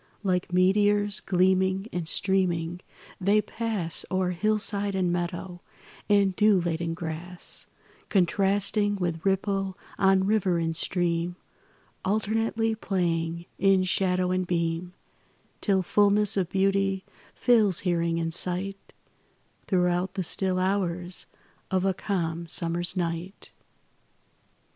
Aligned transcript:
Like 0.23 0.51
meteors, 0.51 1.19
gleaming 1.19 1.87
and 1.93 2.07
streaming, 2.07 2.81
they 3.19 3.39
pass 3.39 4.03
O'er 4.09 4.31
hillside 4.31 4.95
and 4.95 5.13
meadow, 5.13 5.61
and 6.09 6.35
dew 6.35 6.59
laden 6.59 6.95
grass, 6.95 7.67
Contrasting 8.09 8.95
with 8.95 9.23
ripple 9.23 9.77
on 9.99 10.25
river 10.25 10.57
and 10.57 10.75
stream, 10.75 11.35
Alternately 12.03 12.73
playing 12.73 13.45
in 13.59 13.83
shadow 13.83 14.31
and 14.31 14.47
beam, 14.47 14.95
Till 15.61 15.83
fullness 15.83 16.35
of 16.35 16.49
beauty 16.49 17.03
fills 17.35 17.81
hearing 17.81 18.19
and 18.19 18.33
sight 18.33 18.93
Throughout 19.67 20.15
the 20.15 20.23
still 20.23 20.57
hours 20.57 21.27
of 21.69 21.85
a 21.85 21.93
calm 21.93 22.47
summer's 22.47 22.95
night. 22.97 23.51